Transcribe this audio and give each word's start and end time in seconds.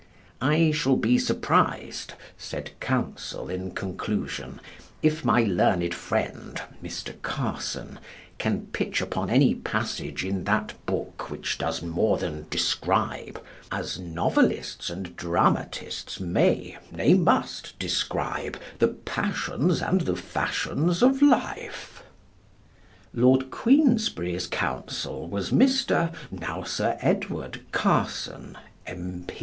"I 0.41 0.71
shall 0.71 0.95
be 0.95 1.19
surprised," 1.19 2.15
said 2.35 2.71
Counsel 2.79 3.49
in 3.49 3.69
conclusion, 3.69 4.59
"if 5.03 5.23
my 5.23 5.43
learned 5.43 5.93
friend 5.93 6.59
(Mr. 6.83 7.21
Carson) 7.21 7.99
can 8.39 8.65
pitch 8.73 8.99
upon 8.99 9.29
any 9.29 9.53
passage 9.53 10.25
in 10.25 10.45
that 10.45 10.73
book 10.87 11.29
which 11.29 11.59
does 11.59 11.83
more 11.83 12.17
than 12.17 12.47
describe 12.49 13.39
as 13.71 13.99
novelists 13.99 14.89
and 14.89 15.15
dramatists 15.15 16.19
may, 16.19 16.79
nay, 16.91 17.13
must, 17.13 17.77
describe 17.77 18.57
the 18.79 18.87
passions 18.87 19.83
and 19.83 20.01
the 20.01 20.15
fashions 20.15 21.03
of 21.03 21.21
life." 21.21 22.01
Lord 23.13 23.51
Queensberry's 23.51 24.47
Counsel 24.47 25.27
was 25.27 25.51
Mr. 25.51 26.11
(now 26.31 26.63
Sir 26.63 26.97
Edward) 27.01 27.61
Carson, 27.71 28.57
M. 28.87 29.27